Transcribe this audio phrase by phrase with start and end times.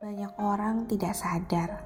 [0.00, 1.76] Banyak orang tidak sadar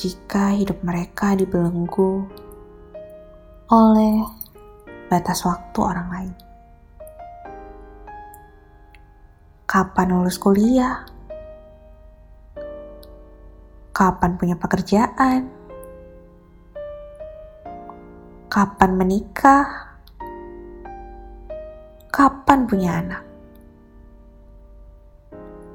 [0.00, 2.24] jika hidup mereka dibelenggu
[3.68, 4.24] oleh
[5.12, 6.34] batas waktu orang lain.
[9.68, 11.04] Kapan lulus kuliah?
[13.92, 15.52] Kapan punya pekerjaan?
[18.48, 19.68] Kapan menikah?
[22.08, 23.29] Kapan punya anak?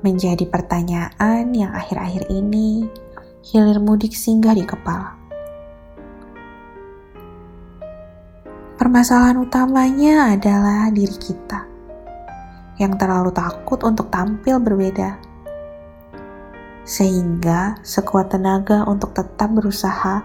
[0.05, 2.85] Menjadi pertanyaan yang akhir-akhir ini
[3.41, 5.17] hilir mudik singgah di kepala.
[8.77, 11.65] Permasalahan utamanya adalah diri kita
[12.77, 15.17] yang terlalu takut untuk tampil berbeda,
[16.85, 20.21] sehingga sekuat tenaga untuk tetap berusaha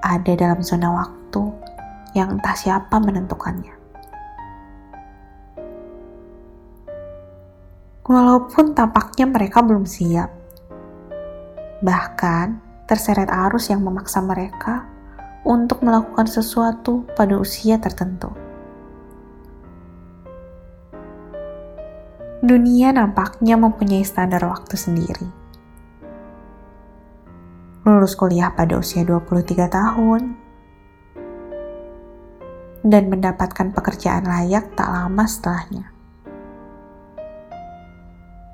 [0.00, 1.42] ada dalam zona waktu
[2.16, 3.77] yang entah siapa menentukannya.
[8.08, 10.32] Walaupun tampaknya mereka belum siap.
[11.84, 12.46] Bahkan
[12.88, 14.88] terseret arus yang memaksa mereka
[15.44, 18.32] untuk melakukan sesuatu pada usia tertentu.
[22.40, 25.28] Dunia nampaknya mempunyai standar waktu sendiri.
[27.84, 30.22] Lulus kuliah pada usia 23 tahun
[32.84, 35.97] dan mendapatkan pekerjaan layak tak lama setelahnya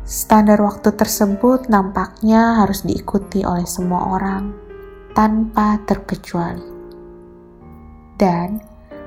[0.05, 4.53] Standar waktu tersebut nampaknya harus diikuti oleh semua orang
[5.17, 6.73] tanpa terkecuali.
[8.13, 8.61] Dan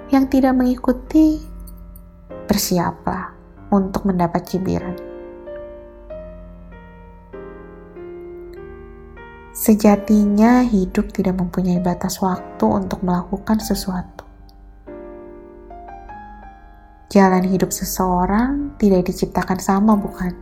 [0.08, 1.36] yang tidak mengikuti,
[2.48, 3.36] bersiaplah
[3.68, 4.96] untuk mendapat cibiran.
[9.52, 14.24] Sejatinya, hidup tidak mempunyai batas waktu untuk melakukan sesuatu.
[17.10, 20.32] Jalan hidup seseorang tidak diciptakan sama, bukan?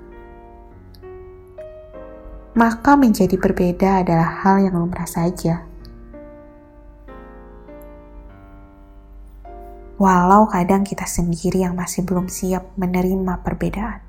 [2.57, 5.65] Maka menjadi berbeda adalah hal yang lumrah saja.
[9.97, 14.06] Walau kadang kita sendiri yang masih belum siap menerima perbedaan.